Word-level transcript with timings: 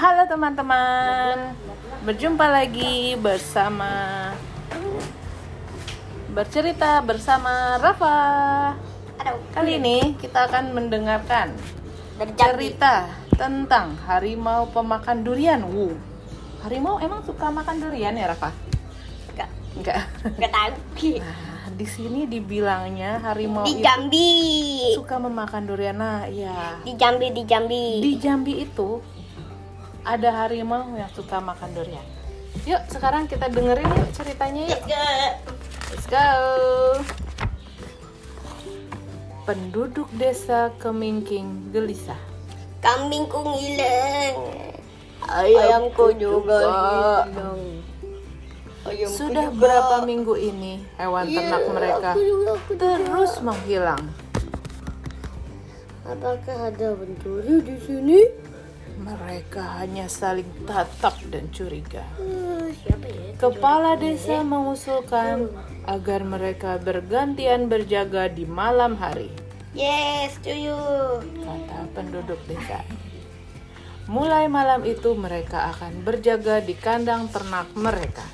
Halo 0.00 0.24
teman-teman, 0.24 1.52
berjumpa 2.08 2.48
lagi 2.48 3.20
bersama 3.20 4.32
bercerita 6.32 7.04
bersama 7.04 7.76
Rafa. 7.76 8.16
Kali 9.52 9.76
ini 9.76 10.16
kita 10.16 10.48
akan 10.48 10.72
mendengarkan 10.72 11.52
cerita 12.32 13.12
tentang 13.36 14.00
harimau 14.08 14.72
pemakan 14.72 15.20
durian. 15.20 15.60
Wuh, 15.68 15.92
harimau 16.64 16.96
emang 17.04 17.20
suka 17.20 17.52
makan 17.52 17.84
durian 17.84 18.16
ya 18.16 18.32
Rafa? 18.32 18.56
Enggak, 19.36 19.52
Enggak. 19.76 20.00
enggak 20.24 20.52
tahu. 20.56 20.72
Nah, 21.60 21.76
di 21.76 21.84
sini 21.84 22.24
dibilangnya 22.24 23.20
harimau 23.20 23.68
Di 23.68 23.76
itu 23.76 23.84
Jambi. 23.84 24.32
suka 24.96 25.20
memakan 25.20 25.68
durian. 25.68 25.92
Nah, 25.92 26.24
iya. 26.24 26.80
Di 26.88 26.96
Jambi, 26.96 27.36
di 27.36 27.44
Jambi. 27.44 28.00
Di 28.00 28.16
Jambi 28.16 28.64
itu 28.64 29.19
ada 30.02 30.28
harimau 30.44 30.96
yang 30.96 31.10
suka 31.12 31.38
makan 31.38 31.70
durian. 31.72 32.06
Yuk, 32.66 32.82
sekarang 32.90 33.24
kita 33.24 33.46
dengerin 33.46 33.86
yuk 33.86 34.10
ceritanya 34.10 34.62
yuk. 34.66 34.82
Let's 35.90 36.06
go. 36.06 36.26
Penduduk 39.42 40.06
desa 40.14 40.70
Kemingking 40.78 41.70
gelisah. 41.70 42.18
Kambingku 42.80 43.38
ngilang. 43.44 44.36
Ayamku 45.20 46.16
juga 46.16 46.58
hilang. 46.64 47.60
Ayamku 48.82 49.12
Sudah 49.12 49.46
juga. 49.52 49.60
berapa 49.60 49.96
minggu 50.02 50.34
ini 50.34 50.80
hewan 50.96 51.28
Iya, 51.28 51.36
ternak 51.38 51.62
mereka 51.70 52.08
aku 52.10 52.20
juga, 52.20 52.50
aku 52.56 52.70
juga. 52.72 52.80
terus 52.80 53.32
menghilang. 53.44 54.02
Apakah 56.02 56.58
ada 56.72 56.88
pencuri 56.96 57.54
di 57.60 57.76
sini? 57.78 58.20
Mereka 59.00 59.80
hanya 59.80 60.12
saling 60.12 60.68
tatap 60.68 61.16
dan 61.32 61.48
curiga. 61.48 62.04
Siapa 62.84 63.08
ya? 63.08 63.32
Kepala 63.40 63.96
desa 63.96 64.44
mengusulkan 64.44 65.48
agar 65.88 66.20
mereka 66.20 66.76
bergantian 66.76 67.72
berjaga 67.72 68.28
di 68.28 68.44
malam 68.44 69.00
hari, 69.00 69.32
Yes, 69.72 70.36
setuju. 70.36 70.76
kata 71.40 71.88
penduduk 71.96 72.36
desa. 72.44 72.84
Mulai 74.10 74.50
malam 74.50 74.84
itu 74.84 75.16
mereka 75.16 75.70
akan 75.72 76.02
berjaga 76.04 76.60
di 76.60 76.74
kandang 76.76 77.30
ternak 77.32 77.72
mereka. 77.72 78.26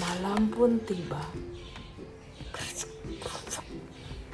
Malam 0.00 0.48
pun 0.48 0.80
tiba. 0.80 1.20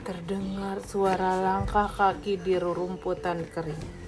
Terdengar 0.02 0.82
suara 0.84 1.40
langkah 1.40 1.88
kaki 1.88 2.38
di 2.38 2.54
rerumputan 2.60 3.46
kering. 3.50 4.01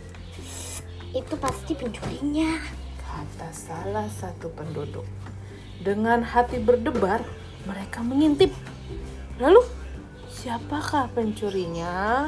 Itu 1.15 1.39
pasti 1.39 1.79
pencurinya. 1.79 2.59
Kata 2.99 3.55
salah 3.55 4.11
satu 4.11 4.51
penduduk. 4.51 5.07
Dengan 5.79 6.27
hati 6.27 6.59
berdebar, 6.59 7.23
mereka 7.63 8.03
mengintip. 8.03 8.51
Lalu, 9.39 9.63
siapakah 10.27 11.07
pencurinya? 11.15 12.27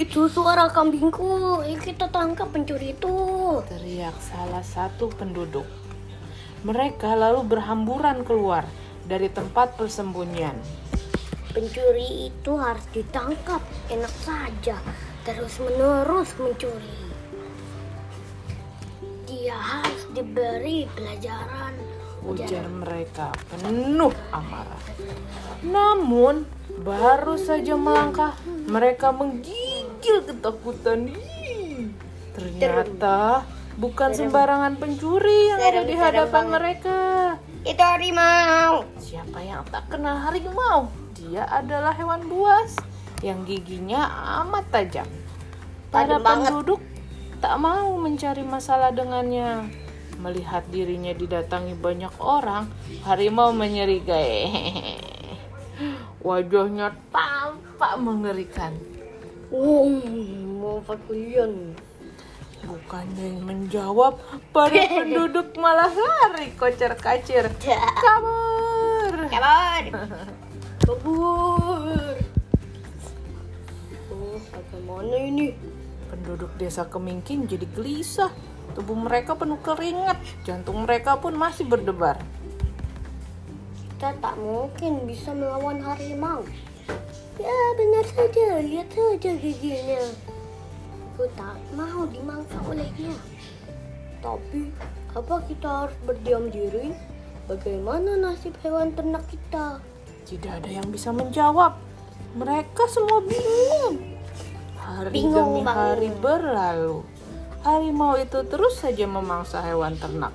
Itu 0.00 0.32
suara 0.32 0.72
kambingku. 0.72 1.60
Kita 1.84 2.08
tangkap 2.08 2.48
pencuri 2.48 2.96
itu. 2.96 3.14
Teriak 3.68 4.16
salah 4.24 4.64
satu 4.64 5.12
penduduk. 5.12 5.68
Mereka 6.64 7.20
lalu 7.20 7.44
berhamburan 7.44 8.24
keluar 8.24 8.64
dari 9.04 9.28
tempat 9.28 9.76
persembunyian. 9.76 10.56
Pencuri 11.52 12.28
itu 12.28 12.52
harus 12.60 12.84
ditangkap. 12.92 13.60
Enak 13.88 14.14
saja. 14.22 14.76
Terus 15.24 15.60
menerus 15.60 16.32
mencuri. 16.36 17.08
Dia 19.28 19.56
harus 19.56 20.02
diberi 20.12 20.88
pelajaran. 20.92 21.74
Ujar 22.24 22.66
mereka 22.68 23.32
penuh 23.48 24.12
amarah. 24.34 24.82
Namun, 25.64 26.44
baru 26.82 27.38
saja 27.38 27.78
melangkah, 27.78 28.34
mereka 28.46 29.14
menggigil 29.14 30.26
ketakutan. 30.26 31.14
Ternyata 32.34 33.46
bukan 33.78 34.10
sembarangan 34.10 34.74
pencuri 34.74 35.54
yang 35.54 35.60
ada 35.62 35.80
Serem, 35.80 35.86
di 35.86 35.94
serem 35.94 36.06
hadapan 36.10 36.34
banget. 36.34 36.54
mereka. 36.58 36.98
Itu 37.62 37.82
harimau. 37.82 38.72
Siapa 38.98 39.38
yang 39.38 39.62
tak 39.70 39.84
kenal 39.86 40.18
harimau? 40.18 40.90
Dia 41.14 41.46
adalah 41.46 41.94
hewan 41.94 42.26
buas 42.26 42.74
yang 43.22 43.46
giginya 43.46 44.02
amat 44.42 44.66
tajam. 44.74 45.06
Para 45.94 46.18
banget. 46.18 46.50
penduduk 46.50 46.82
tak 47.38 47.54
mau 47.62 47.94
mencari 47.96 48.42
masalah 48.42 48.90
dengannya. 48.90 49.70
Melihat 50.18 50.66
dirinya 50.74 51.14
didatangi 51.14 51.78
banyak 51.78 52.10
orang, 52.18 52.66
harimau 53.06 53.54
menyerigai. 53.54 54.50
Wajahnya 56.26 56.90
tampak 57.14 57.94
mengerikan. 58.02 58.74
Oh, 59.54 59.86
mau 60.58 60.82
kalian? 60.82 61.78
Bukannya 62.68 63.24
yang 63.32 63.42
menjawab, 63.48 64.20
para 64.52 64.76
penduduk 65.00 65.56
malah 65.56 65.88
lari 65.88 66.52
kocar 66.52 66.92
kacir. 67.00 67.48
Kabur! 67.96 69.24
Kabar. 69.32 69.84
Kabur. 70.84 71.96
Oh, 74.08 74.40
bagaimana 74.50 75.16
ini? 75.20 75.52
Penduduk 76.08 76.52
desa 76.56 76.88
Kemingking 76.88 77.44
jadi 77.48 77.68
gelisah. 77.76 78.32
Tubuh 78.72 78.96
mereka 78.96 79.36
penuh 79.36 79.60
keringat, 79.60 80.16
jantung 80.44 80.84
mereka 80.88 81.20
pun 81.20 81.36
masih 81.36 81.68
berdebar. 81.68 82.20
Kita 83.96 84.14
tak 84.16 84.34
mungkin 84.40 85.04
bisa 85.04 85.34
melawan 85.34 85.82
harimau. 85.82 86.44
Ya, 87.38 87.58
benar 87.78 88.04
saja. 88.10 88.62
Lihat 88.62 88.88
saja 88.90 89.30
giginya. 89.38 90.02
Aku 91.18 91.26
tak 91.34 91.58
mau 91.74 92.06
dimangsa 92.06 92.54
olehnya. 92.62 93.10
Tapi, 94.22 94.70
apa 95.18 95.42
kita 95.50 95.66
harus 95.66 95.98
berdiam 96.06 96.46
diri? 96.46 96.94
Bagaimana 97.50 98.14
nasib 98.14 98.54
hewan 98.62 98.94
ternak 98.94 99.26
kita? 99.26 99.82
Tidak 100.22 100.62
ada 100.62 100.70
yang 100.70 100.86
bisa 100.94 101.10
menjawab. 101.10 101.74
Mereka 102.38 102.86
semua 102.86 103.18
bingung. 103.26 104.14
Hari 104.78 105.10
Bingung 105.10 105.58
demi 105.58 105.66
banget. 105.66 105.82
hari 105.98 106.10
berlalu. 106.22 107.02
Harimau 107.66 108.14
itu 108.14 108.38
terus 108.46 108.78
saja 108.78 109.10
memangsa 109.10 109.58
hewan 109.66 109.98
ternak. 109.98 110.30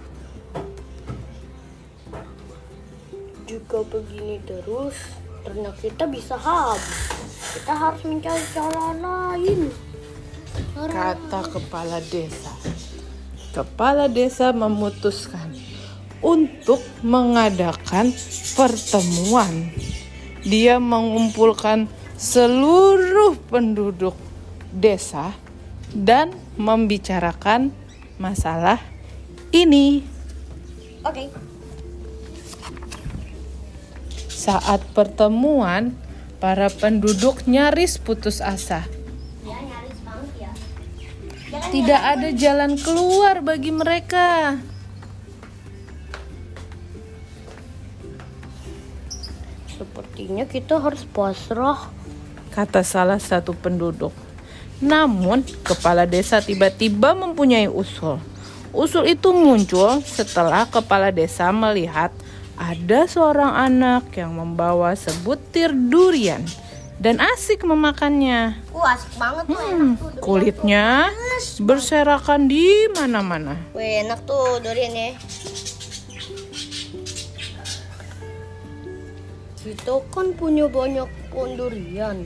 Jika 3.48 3.88
begini 3.88 4.44
terus, 4.44 5.00
ternak 5.48 5.80
kita 5.80 6.12
bisa 6.12 6.36
habis. 6.36 7.08
Kita 7.56 7.72
harus 7.72 8.04
mencari 8.04 8.44
cara 8.52 8.92
lain. 9.00 9.93
Kata 10.76 11.42
kepala 11.50 12.00
desa. 12.02 12.54
Kepala 13.54 14.10
desa 14.10 14.50
memutuskan 14.54 15.54
untuk 16.24 16.82
mengadakan 17.04 18.14
pertemuan. 18.56 19.70
Dia 20.44 20.80
mengumpulkan 20.80 21.88
seluruh 22.18 23.36
penduduk 23.52 24.16
desa 24.72 25.36
dan 25.94 26.34
membicarakan 26.58 27.76
masalah 28.18 28.82
ini. 29.54 30.02
Oke. 31.06 31.30
Saat 34.28 34.84
pertemuan, 34.92 35.96
para 36.44 36.68
penduduk 36.68 37.48
nyaris 37.48 37.96
putus 37.96 38.44
asa. 38.44 38.84
Tidak 41.54 42.02
ada 42.02 42.34
jalan 42.34 42.74
keluar 42.82 43.46
bagi 43.46 43.70
mereka. 43.70 44.58
Sepertinya 49.70 50.50
kita 50.50 50.82
harus 50.82 51.06
pasrah. 51.06 51.94
kata 52.54 52.86
salah 52.86 53.18
satu 53.18 53.58
penduduk. 53.58 54.14
Namun, 54.78 55.42
kepala 55.66 56.06
desa 56.06 56.38
tiba-tiba 56.38 57.18
mempunyai 57.18 57.66
usul. 57.66 58.22
Usul 58.70 59.10
itu 59.10 59.34
muncul 59.34 60.02
setelah 60.06 60.70
kepala 60.70 61.10
desa 61.10 61.50
melihat 61.50 62.14
ada 62.58 63.10
seorang 63.10 63.54
anak 63.58 64.14
yang 64.14 64.38
membawa 64.38 64.94
sebutir 64.94 65.74
durian 65.74 66.46
dan 67.04 67.20
asik 67.20 67.68
memakannya. 67.68 68.56
Wah, 68.72 68.96
asik 68.96 69.12
banget 69.20 69.44
tuh. 69.52 69.60
Hmm, 69.60 70.00
enak 70.00 70.00
tuh. 70.00 70.24
kulitnya 70.24 71.12
berserakan 71.60 72.48
di 72.48 72.88
mana-mana. 72.96 73.60
tuh. 73.60 73.84
Wih, 73.84 74.08
enak 74.08 74.20
tuh 74.24 74.64
durian 74.64 74.96
ya. 74.96 75.12
Kita 79.60 79.96
kan 80.16 80.32
punya 80.40 80.72
banyak 80.72 81.08
pohon 81.28 81.60
durian. 81.60 82.24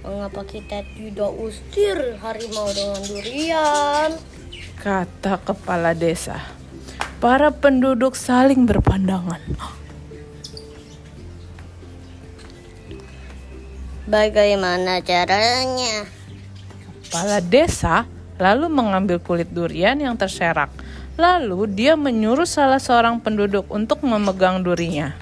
Mengapa 0.00 0.44
kita 0.48 0.84
tidak 0.96 1.32
usir 1.36 2.16
harimau 2.20 2.68
dengan 2.72 3.00
durian? 3.04 4.08
Kata 4.80 5.40
kepala 5.44 5.92
desa. 5.92 6.40
Para 7.20 7.52
penduduk 7.52 8.16
saling 8.16 8.68
berpandangan. 8.68 9.40
Bagaimana 14.04 15.00
caranya? 15.00 16.04
Kepala 17.08 17.40
desa 17.40 18.04
lalu 18.36 18.68
mengambil 18.68 19.16
kulit 19.16 19.48
durian 19.48 19.96
yang 19.96 20.12
terserak. 20.12 20.68
Lalu 21.16 21.72
dia 21.72 21.96
menyuruh 21.96 22.44
salah 22.44 22.76
seorang 22.76 23.22
penduduk 23.22 23.64
untuk 23.72 24.04
memegang 24.04 24.60
durinya. 24.60 25.16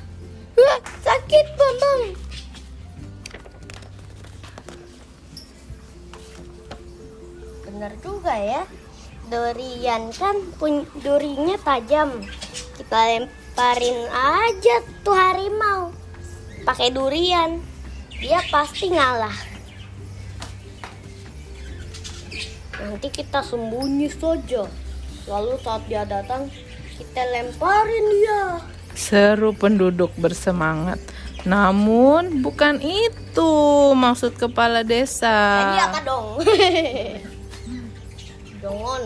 Wah, 0.58 0.80
sakit, 1.04 1.46
Bambang. 1.54 2.02
Benar 7.70 7.92
juga 8.02 8.34
ya. 8.34 8.62
Durian 9.30 10.10
kan 10.10 10.36
pun 10.58 10.82
durinya 11.06 11.54
tajam. 11.62 12.18
Kita 12.80 12.98
lemparin 13.14 13.98
aja 14.10 14.76
tuh 15.06 15.14
harimau. 15.14 15.94
Pakai 16.66 16.90
durian. 16.90 17.71
Dia 18.22 18.38
pasti 18.54 18.86
ngalah. 18.86 19.34
Nanti 22.78 23.10
kita 23.10 23.42
sembunyi 23.42 24.06
saja. 24.14 24.70
Lalu 25.26 25.58
saat 25.58 25.82
dia 25.90 26.06
datang, 26.06 26.46
kita 27.02 27.22
lemparin 27.34 28.06
dia. 28.14 28.42
Seru 28.94 29.50
penduduk 29.50 30.14
bersemangat. 30.14 31.02
Namun 31.42 32.46
bukan 32.46 32.78
itu 32.78 33.50
maksud 33.98 34.38
kepala 34.38 34.86
desa. 34.86 35.66
Jadi 35.66 35.78
apa 35.82 35.98
dong? 36.06 36.26
Jangan. 38.62 39.02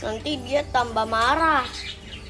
Nanti 0.00 0.30
dia 0.48 0.64
tambah 0.72 1.04
marah. 1.04 1.68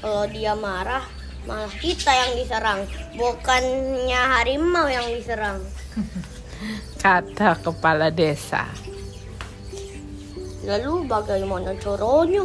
Kalau 0.03 0.27
dia 0.27 0.51
marah, 0.59 1.07
malah 1.47 1.71
kita 1.79 2.11
yang 2.11 2.31
diserang. 2.35 2.83
Bukannya 3.15 4.21
harimau 4.35 4.91
yang 4.91 5.07
diserang. 5.15 5.63
Kata 7.03 7.57
kepala 7.61 8.09
desa. 8.13 8.65
Lalu 10.65 11.07
bagaimana 11.07 11.71
caranya? 11.79 12.43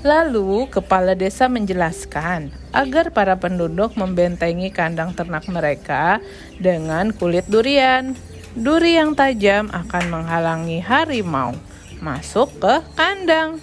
Lalu 0.00 0.64
kepala 0.72 1.12
desa 1.12 1.44
menjelaskan 1.44 2.48
agar 2.72 3.12
para 3.12 3.36
penduduk 3.36 4.00
membentengi 4.00 4.72
kandang 4.72 5.12
ternak 5.12 5.44
mereka 5.52 6.24
dengan 6.56 7.12
kulit 7.12 7.44
durian. 7.52 8.16
Duri 8.56 8.98
yang 8.98 9.14
tajam 9.14 9.70
akan 9.70 10.04
menghalangi 10.10 10.82
harimau 10.82 11.54
masuk 12.00 12.48
ke 12.58 12.74
kandang. 12.96 13.60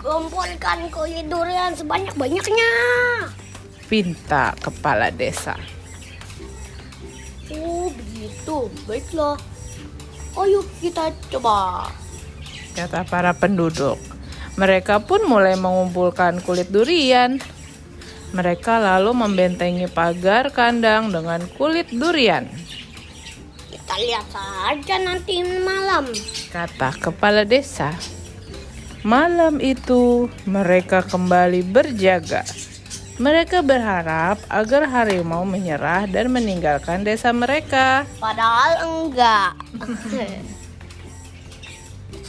Kumpulkan 0.00 0.88
kulit 0.88 1.28
durian 1.28 1.76
sebanyak-banyaknya. 1.76 2.72
Pinta 3.86 4.56
kepala 4.56 5.12
desa. 5.12 5.73
Oh 7.52 7.92
begitu, 7.92 8.72
baiklah. 8.88 9.36
Ayo 10.34 10.64
kita 10.80 11.12
coba. 11.28 11.92
Kata 12.72 13.04
para 13.04 13.36
penduduk. 13.36 14.00
Mereka 14.54 15.04
pun 15.04 15.26
mulai 15.28 15.58
mengumpulkan 15.58 16.40
kulit 16.40 16.70
durian. 16.70 17.42
Mereka 18.34 18.82
lalu 18.82 19.14
membentengi 19.14 19.86
pagar 19.86 20.50
kandang 20.50 21.14
dengan 21.14 21.44
kulit 21.54 21.90
durian. 21.94 22.50
Kita 23.70 23.94
lihat 24.00 24.26
saja 24.32 24.96
nanti 25.02 25.38
malam. 25.62 26.10
Kata 26.50 26.96
kepala 26.98 27.46
desa. 27.46 27.94
Malam 29.04 29.60
itu 29.60 30.32
mereka 30.48 31.04
kembali 31.04 31.60
berjaga. 31.62 32.42
Mereka 33.14 33.62
berharap 33.62 34.42
agar 34.50 34.90
harimau 34.90 35.46
menyerah 35.46 36.10
dan 36.10 36.34
meninggalkan 36.34 37.06
desa 37.06 37.30
mereka. 37.30 38.02
Padahal 38.18 38.90
enggak. 38.90 39.54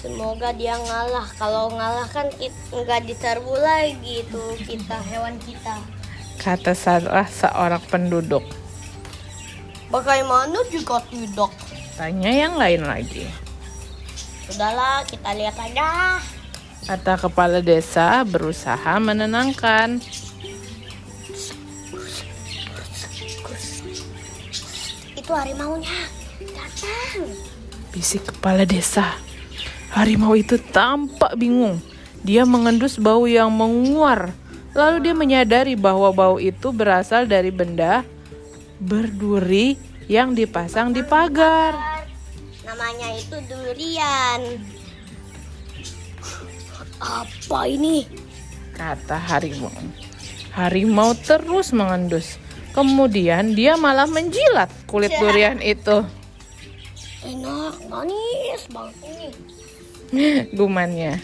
Semoga 0.06 0.54
dia 0.54 0.78
ngalah. 0.78 1.26
Kalau 1.42 1.74
ngalah 1.74 2.06
kan 2.14 2.30
enggak 2.70 3.02
diserbu 3.10 3.58
lagi 3.58 4.22
tuh 4.30 4.54
kita 4.62 5.02
hewan 5.10 5.34
kita. 5.42 5.82
Kata 6.38 6.78
salah 6.78 7.26
seorang 7.26 7.82
penduduk. 7.90 8.46
Bagaimana 9.90 10.62
jika 10.70 11.02
tidak? 11.10 11.50
Tanya 11.98 12.30
yang 12.30 12.62
lain 12.62 12.86
lagi. 12.86 13.26
Sudahlah, 14.46 15.02
kita 15.10 15.34
lihat 15.34 15.58
aja. 15.58 16.22
Kata 16.86 17.18
kepala 17.18 17.66
desa 17.66 18.22
berusaha 18.22 19.02
menenangkan. 19.02 19.98
Itu 25.16 25.32
harimaunya. 25.34 25.98
Datang. 26.44 27.32
Bisik 27.96 28.30
kepala 28.30 28.68
desa. 28.68 29.16
Harimau 29.96 30.36
itu 30.36 30.60
tampak 30.60 31.40
bingung. 31.40 31.80
Dia 32.22 32.44
mengendus 32.44 33.00
bau 33.00 33.24
yang 33.24 33.50
menguar. 33.50 34.36
Lalu 34.76 35.08
dia 35.08 35.16
menyadari 35.16 35.80
bahwa 35.80 36.12
bau 36.12 36.36
itu 36.36 36.76
berasal 36.76 37.24
dari 37.24 37.48
benda 37.48 38.04
berduri 38.76 39.80
yang 40.12 40.36
dipasang 40.36 40.92
di 40.92 41.00
pagar. 41.02 41.80
Namanya 42.68 43.16
itu 43.16 43.40
durian. 43.48 44.42
Apa 47.00 47.60
ini? 47.72 48.04
Kata 48.76 49.16
harimau. 49.16 49.72
Harimau 50.56 51.12
terus 51.20 51.76
mengendus. 51.76 52.40
Kemudian 52.72 53.56
dia 53.56 53.76
malah 53.76 54.08
menjilat 54.08 54.72
kulit 54.88 55.12
durian 55.20 55.60
itu. 55.60 56.04
Enak, 57.28 57.76
manis 57.92 58.64
banget 58.72 58.96
ini. 59.04 59.28
Gumannya. 60.58 61.20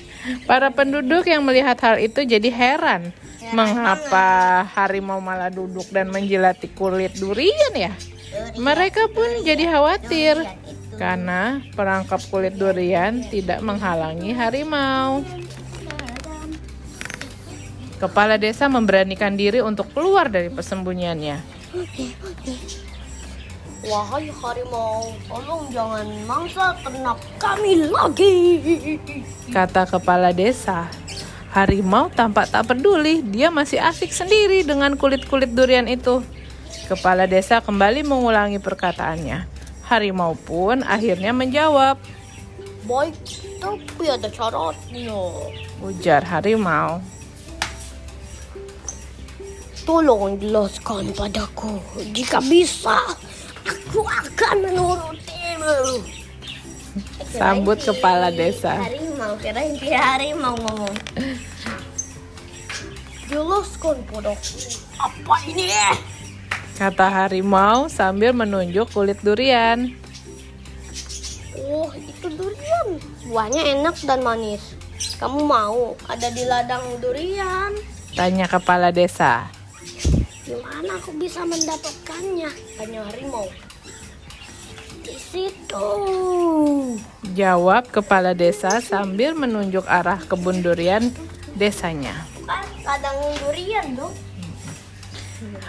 Para 0.45 0.69
penduduk 0.69 1.25
yang 1.25 1.41
melihat 1.47 1.79
hal 1.79 1.95
itu 1.97 2.27
jadi 2.27 2.49
heran. 2.51 3.15
Mengapa 3.51 4.63
harimau 4.63 5.19
malah 5.19 5.51
duduk 5.51 5.83
dan 5.91 6.07
menjilati 6.07 6.71
kulit 6.71 7.19
durian 7.19 7.73
ya? 7.75 7.91
Mereka 8.55 9.11
pun 9.11 9.43
jadi 9.43 9.67
khawatir 9.67 10.39
karena 10.95 11.59
perangkap 11.75 12.21
kulit 12.31 12.55
durian 12.55 13.27
tidak 13.27 13.59
menghalangi 13.59 14.31
harimau. 14.31 15.25
Kepala 18.01 18.41
desa 18.41 18.65
memberanikan 18.65 19.37
diri 19.37 19.61
untuk 19.61 19.93
keluar 19.93 20.25
dari 20.25 20.49
persembunyiannya. 20.49 21.37
Wahai 23.85 24.33
harimau, 24.33 25.13
tolong 25.29 25.69
jangan 25.69 26.09
mangsa 26.25 26.73
ternak 26.81 27.21
kami 27.37 27.85
lagi. 27.93 28.33
Kata 29.53 29.85
kepala 29.85 30.33
desa. 30.33 30.89
Harimau 31.53 32.09
tampak 32.09 32.49
tak 32.49 32.73
peduli, 32.73 33.21
dia 33.21 33.53
masih 33.53 33.77
asik 33.77 34.09
sendiri 34.09 34.65
dengan 34.65 34.97
kulit-kulit 34.97 35.53
durian 35.53 35.85
itu. 35.85 36.25
Kepala 36.89 37.29
desa 37.29 37.61
kembali 37.61 38.01
mengulangi 38.01 38.57
perkataannya. 38.57 39.45
Harimau 39.85 40.33
pun 40.33 40.81
akhirnya 40.81 41.37
menjawab, 41.37 42.01
Baik, 42.81 43.13
tapi 43.61 44.09
ada 44.09 44.25
syaratnya. 44.25 45.21
ujar 45.85 46.25
harimau. 46.25 46.97
Tolong 49.81 50.37
jelaskan 50.37 51.09
padaku. 51.17 51.81
Jika 52.13 52.37
bisa, 52.45 53.01
aku 53.65 54.05
akan 54.05 54.55
menurutimu. 54.69 56.05
Sambut 57.33 57.81
kepala 57.81 58.29
desa. 58.29 58.77
Harimau, 58.77 59.33
kirain 59.41 59.73
dia 59.81 59.97
harimau 59.97 60.53
ngomong. 60.53 60.95
Jelaskan 63.31 63.97
padaku. 64.05 64.57
Apa 65.01 65.35
ini? 65.49 65.71
Kata 66.77 67.07
harimau 67.09 67.89
sambil 67.89 68.37
menunjuk 68.37 68.91
kulit 68.93 69.17
durian. 69.25 69.97
Oh, 71.57 71.89
itu 71.95 72.27
durian. 72.29 72.87
Buahnya 73.25 73.61
enak 73.79 73.97
dan 74.05 74.21
manis. 74.21 74.61
Kamu 75.17 75.45
mau 75.45 75.97
ada 76.05 76.27
di 76.29 76.43
ladang 76.45 77.01
durian? 77.01 77.73
Tanya 78.13 78.45
kepala 78.45 78.91
desa. 78.91 79.60
Gimana 80.51 80.99
aku 80.99 81.15
bisa 81.15 81.47
mendapatkannya? 81.47 82.51
Tanya 82.75 83.07
harimau. 83.07 83.47
Di 84.99 85.15
situ. 85.15 85.87
Jawab 87.31 87.87
kepala 87.87 88.35
desa 88.35 88.83
sambil 88.83 89.31
menunjuk 89.31 89.87
arah 89.87 90.19
kebun 90.19 90.59
durian 90.59 91.07
desanya. 91.55 92.27
Kan 92.43 92.67
durian 93.39 93.95
dong. 93.95 94.11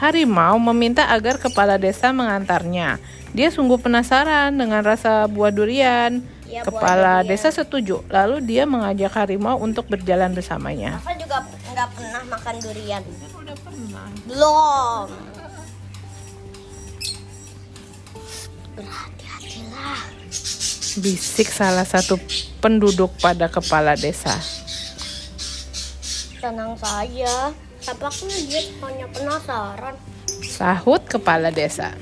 Harimau 0.02 0.58
meminta 0.58 1.06
agar 1.14 1.38
kepala 1.38 1.78
desa 1.78 2.10
mengantarnya. 2.10 2.98
Dia 3.30 3.54
sungguh 3.54 3.78
penasaran 3.78 4.50
dengan 4.50 4.82
rasa 4.82 5.30
buah 5.30 5.54
durian. 5.54 6.26
Buah 6.52 6.68
Kepala 6.68 7.14
desa 7.24 7.48
setuju. 7.48 8.04
Lalu 8.12 8.44
dia 8.44 8.68
mengajak 8.68 9.16
harimau 9.16 9.56
untuk 9.56 9.88
berjalan 9.88 10.36
bersamanya. 10.36 11.00
Rafa 11.00 11.16
juga 11.16 11.36
nggak 11.48 11.88
pernah 11.96 12.22
makan 12.28 12.54
durian. 12.60 13.02
Udah 13.32 13.56
pernah. 13.64 14.08
Belum. 14.28 15.06
Berhati-hatilah. 18.76 20.00
Bisik 21.00 21.48
salah 21.48 21.88
satu 21.88 22.20
penduduk 22.60 23.16
pada 23.16 23.48
kepala 23.48 23.96
desa. 23.96 24.36
Tenang 26.36 26.76
saja. 26.76 27.56
Tampaknya 27.80 28.36
dia 28.44 28.62
hanya 28.84 29.06
penasaran. 29.08 29.96
Sahut 30.44 31.00
kepala 31.08 31.48
desa. 31.48 31.96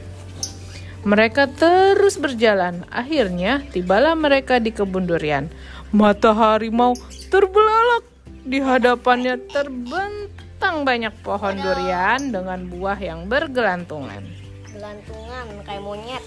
Mereka 1.01 1.49
terus 1.57 2.21
berjalan. 2.21 2.85
Akhirnya 2.93 3.65
tibalah 3.73 4.13
mereka 4.13 4.61
di 4.61 4.69
kebun 4.69 5.09
durian. 5.09 5.49
Mata 5.97 6.37
harimau 6.37 6.93
terbelalak. 7.33 8.05
Di 8.41 8.61
hadapannya 8.61 9.37
terbentang 9.49 10.85
banyak 10.85 11.13
pohon 11.25 11.57
durian 11.61 12.33
dengan 12.33 12.69
buah 12.69 13.01
yang 13.01 13.29
bergelantungan. 13.29 14.25
Gelantungan 14.69 15.47
kayak 15.65 15.83
monyet. 15.85 16.25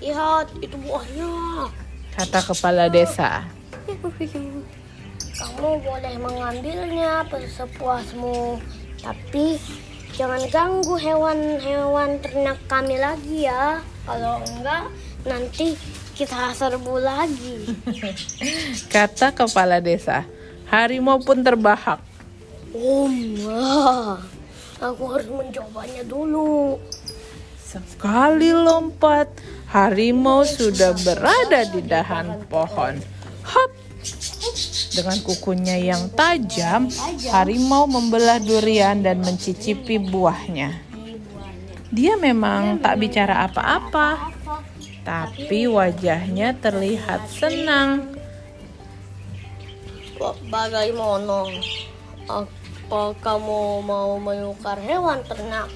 Lihat, 0.00 0.48
itu 0.64 0.76
buahnya. 0.84 1.32
Kata 2.16 2.40
kepala 2.44 2.88
desa. 2.88 3.44
Kamu 5.34 5.82
boleh 5.82 6.14
mengambilnya 6.22 7.26
sepuasmu, 7.28 8.62
tapi 9.02 9.58
jangan 10.14 10.42
ganggu 10.46 10.94
hewan-hewan 10.94 12.22
ternak 12.22 12.58
kami 12.70 12.96
lagi 12.98 13.50
ya. 13.50 13.82
Kalau 14.06 14.38
enggak, 14.46 14.86
nanti 15.26 15.74
kita 16.14 16.54
serbu 16.54 17.02
lagi. 17.02 17.66
Kata 18.94 19.34
kepala 19.34 19.82
desa. 19.82 20.22
Harimau 20.70 21.18
pun 21.18 21.42
terbahak. 21.42 21.98
Oh. 22.74 23.10
Aku 24.78 25.02
harus 25.14 25.28
mencobanya 25.30 26.02
dulu. 26.06 26.78
Sekali 27.74 28.54
lompat, 28.54 29.26
harimau 29.66 30.46
sudah 30.46 30.94
berada 30.94 31.66
di 31.74 31.82
dahan 31.82 32.46
pohon. 32.46 33.02
Hop! 33.50 33.73
Dengan 34.94 35.18
kukunya 35.26 35.74
yang 35.74 36.06
tajam, 36.14 36.86
harimau 37.34 37.90
membelah 37.90 38.38
durian 38.38 39.02
dan 39.02 39.18
mencicipi 39.26 39.98
buahnya. 39.98 40.70
Dia 41.90 42.14
memang 42.14 42.78
tak 42.78 43.02
bicara 43.02 43.46
apa-apa, 43.46 44.34
tapi 45.02 45.66
wajahnya 45.66 46.54
terlihat 46.58 47.26
senang. 47.26 48.14
Ba- 50.18 50.38
Bagaimana? 50.46 51.50
Apa 52.30 53.18
kamu 53.18 53.82
mau 53.82 54.14
menukar 54.16 54.78
hewan 54.78 55.26
ternak 55.26 55.68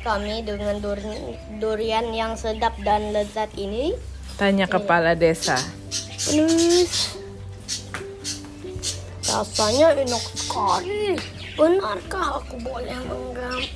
kami 0.00 0.40
dengan 0.40 0.80
dur- 0.80 1.36
durian 1.60 2.08
yang 2.10 2.40
sedap 2.40 2.72
dan 2.80 3.12
lezat 3.12 3.52
ini? 3.60 3.92
Tanya 4.40 4.64
kepala 4.64 5.12
desa. 5.12 5.60
Rasanya 9.30 9.94
enak 9.94 10.24
sekali. 10.34 11.14
Benarkah 11.54 12.42
aku 12.42 12.58
boleh 12.58 12.98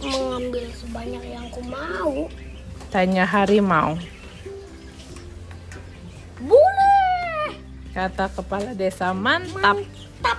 mengambil 0.02 0.66
sebanyak 0.74 1.22
yang 1.30 1.46
ku 1.54 1.62
mau? 1.62 2.26
Tanya 2.90 3.22
harimau. 3.22 3.94
Boleh. 6.42 7.54
Kata 7.94 8.26
kepala 8.34 8.74
desa 8.74 9.14
mantap. 9.14 9.78
Mantap. 9.78 10.38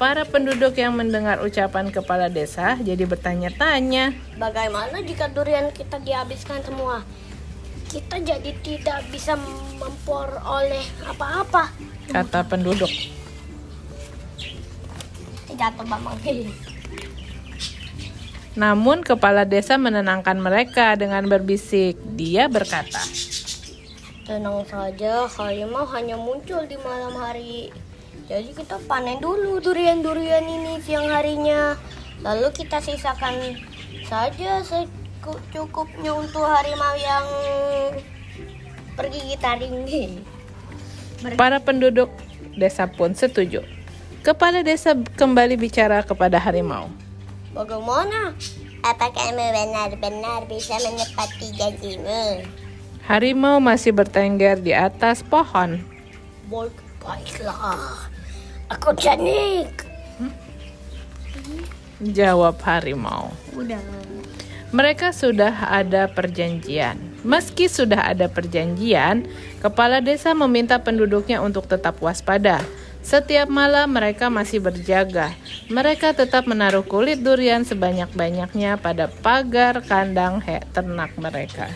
Para 0.00 0.24
penduduk 0.24 0.76
yang 0.76 0.96
mendengar 0.96 1.40
ucapan 1.44 1.92
kepala 1.92 2.32
desa 2.32 2.80
jadi 2.80 3.04
bertanya-tanya. 3.04 4.16
Bagaimana 4.40 5.04
jika 5.04 5.28
durian 5.28 5.68
kita 5.72 6.00
dihabiskan 6.00 6.64
semua? 6.64 7.04
Kita 7.92 8.20
jadi 8.20 8.50
tidak 8.64 9.04
bisa 9.12 9.36
memperoleh 9.76 10.84
apa-apa. 11.04 11.72
Kata 12.08 12.40
penduduk. 12.44 13.15
Jatuh 15.56 15.86
bambang. 15.88 16.20
Namun 18.56 19.04
kepala 19.04 19.44
desa 19.44 19.76
menenangkan 19.76 20.40
mereka 20.40 20.96
dengan 20.96 21.28
berbisik. 21.28 21.96
Dia 22.16 22.48
berkata, 22.48 23.04
Tenang 24.24 24.64
saja, 24.66 25.28
harimau 25.28 25.84
hanya 25.92 26.16
muncul 26.16 26.64
di 26.64 26.74
malam 26.80 27.14
hari. 27.20 27.68
Jadi 28.26 28.56
kita 28.56 28.80
panen 28.88 29.20
dulu 29.20 29.60
durian-durian 29.60 30.42
ini 30.42 30.80
siang 30.82 31.06
harinya. 31.12 31.76
Lalu 32.24 32.48
kita 32.56 32.80
sisakan 32.80 33.60
saja 34.08 34.64
secukupnya 34.64 36.16
untuk 36.16 36.42
harimau 36.42 36.96
yang 36.96 37.26
pergi 38.96 39.36
taring. 39.36 39.76
para 41.36 41.60
penduduk 41.60 42.08
desa 42.56 42.88
pun 42.88 43.12
setuju. 43.12 43.75
Kepala 44.26 44.66
desa 44.66 44.90
kembali 45.14 45.54
bicara 45.54 46.02
kepada 46.02 46.34
harimau. 46.42 46.90
Bagaimana? 47.54 48.34
Apa 48.82 49.14
kamu 49.14 49.38
benar-benar 49.38 50.50
bisa 50.50 50.74
menepati 50.82 51.54
janjimu? 51.54 52.42
Harimau 53.06 53.62
masih 53.62 53.94
bertengger 53.94 54.58
di 54.58 54.74
atas 54.74 55.22
pohon. 55.22 55.78
Baik, 56.50 56.74
baiklah. 56.98 58.10
Aku 58.66 58.98
janik. 58.98 59.86
Jawab 62.02 62.58
harimau. 62.66 63.30
Udah. 63.54 63.78
Mereka 64.74 65.14
sudah 65.14 65.70
ada 65.70 66.10
perjanjian. 66.10 66.98
Meski 67.22 67.70
sudah 67.70 68.10
ada 68.10 68.26
perjanjian, 68.26 69.22
kepala 69.62 70.02
desa 70.02 70.34
meminta 70.34 70.82
penduduknya 70.82 71.38
untuk 71.38 71.70
tetap 71.70 72.02
waspada. 72.02 72.58
Setiap 73.06 73.46
malam 73.46 73.94
mereka 73.94 74.26
masih 74.26 74.58
berjaga. 74.58 75.30
Mereka 75.70 76.10
tetap 76.10 76.50
menaruh 76.50 76.82
kulit 76.82 77.22
durian 77.22 77.62
sebanyak-banyaknya 77.62 78.82
pada 78.82 79.06
pagar 79.06 79.78
kandang 79.86 80.42
ternak 80.74 81.14
mereka. 81.14 81.70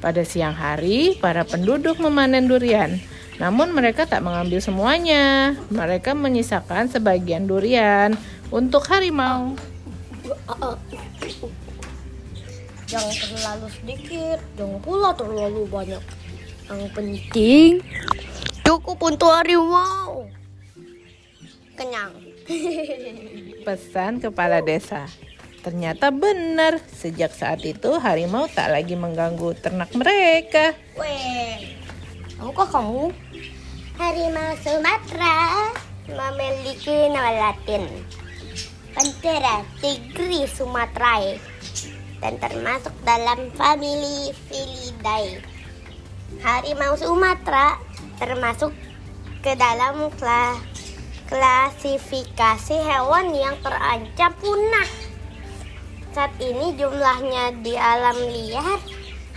Pada 0.00 0.24
siang 0.24 0.56
hari, 0.56 1.20
para 1.20 1.44
penduduk 1.44 2.00
memanen 2.00 2.48
durian. 2.48 2.96
Namun 3.36 3.76
mereka 3.76 4.08
tak 4.08 4.24
mengambil 4.24 4.56
semuanya. 4.64 5.52
Mereka 5.68 6.16
menyisakan 6.16 6.88
sebagian 6.88 7.44
durian 7.44 8.16
untuk 8.48 8.88
harimau. 8.88 9.60
Jangan 12.88 13.14
terlalu 13.20 13.68
sedikit, 13.68 14.40
jangan 14.56 14.80
pula 14.80 15.12
terlalu 15.12 15.68
banyak. 15.68 16.00
Yang 16.72 16.88
penting 16.96 17.70
cukup 18.64 18.96
untuk 19.04 19.28
harimau. 19.28 20.39
Kenyang. 21.80 22.12
Pesan 23.66 24.20
kepala 24.20 24.60
desa. 24.60 25.08
Ternyata 25.64 26.12
benar, 26.12 26.76
sejak 26.92 27.32
saat 27.32 27.64
itu 27.64 27.96
harimau 27.96 28.48
tak 28.52 28.68
lagi 28.68 28.96
mengganggu 28.96 29.56
ternak 29.60 29.88
mereka. 29.96 30.76
Weh, 31.00 31.72
tahukah 32.36 32.68
kamu? 32.68 33.12
Harimau 33.96 34.52
Sumatera 34.60 35.68
memiliki 36.08 37.12
nama 37.12 37.52
Latin 37.52 37.84
Panthera 38.96 39.62
tigris 39.78 40.50
sumatrae 40.56 41.36
dan 42.24 42.40
termasuk 42.40 42.92
dalam 43.04 43.52
famili 43.54 44.32
Felidae. 44.48 45.44
Harimau 46.40 46.96
Sumatera 46.96 47.76
termasuk 48.16 48.72
ke 49.44 49.52
dalam 49.56 50.08
kla- 50.16 50.69
klasifikasi 51.30 52.74
hewan 52.74 53.30
yang 53.30 53.54
terancam 53.62 54.34
punah. 54.42 54.90
Saat 56.10 56.34
ini 56.42 56.74
jumlahnya 56.74 57.54
di 57.62 57.78
alam 57.78 58.18
liar 58.18 58.82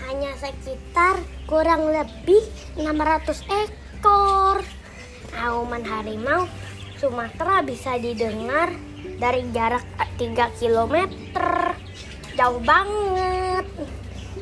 hanya 0.09 0.33
sekitar 0.41 1.21
kurang 1.45 1.93
lebih 1.93 2.41
600 2.81 3.45
ekor. 3.45 4.65
Auman 5.37 5.85
harimau 5.85 6.49
Sumatera 6.97 7.61
bisa 7.61 8.01
didengar 8.01 8.73
dari 9.21 9.45
jarak 9.53 9.85
3 10.17 10.49
km. 10.57 10.97
Jauh 12.33 12.61
banget. 12.65 13.69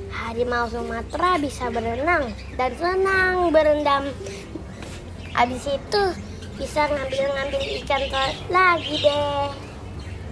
Harimau 0.07 0.71
Sumatera 0.71 1.35
bisa 1.35 1.67
berenang 1.67 2.31
dan 2.55 2.71
senang 2.79 3.51
berendam. 3.51 4.07
Habis 5.35 5.67
itu 5.67 6.30
bisa 6.61 6.85
ngambil-ngambil 6.85 7.61
ikan 7.81 8.03
lagi 8.53 8.95
deh. 9.01 9.49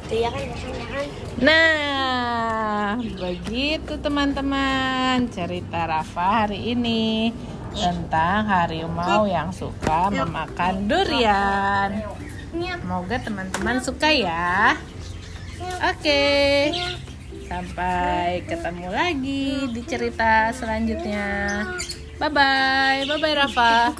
gitu 0.10 0.26
ya 0.26 0.30
kan 0.34 0.42
biasanya 0.42 0.86
kan. 0.90 1.06
Nah, 1.42 2.86
begitu 2.98 3.94
teman-teman 3.98 5.26
cerita 5.30 5.86
Rafa 5.86 6.46
hari 6.46 6.74
ini 6.74 7.34
tentang 7.74 8.50
harimau 8.50 9.30
yang 9.30 9.54
suka 9.54 10.10
memakan 10.10 10.90
durian. 10.90 12.02
Semoga 12.54 13.18
teman-teman 13.22 13.78
suka 13.82 14.10
ya. 14.10 14.74
Oke. 15.86 16.26
Sampai 17.46 18.46
ketemu 18.46 18.90
lagi 18.90 19.70
di 19.70 19.82
cerita 19.86 20.50
selanjutnya. 20.54 21.26
Bye 22.18 22.30
bye. 22.34 23.00
Bye 23.06 23.18
bye 23.22 23.34
Rafa. 23.38 23.94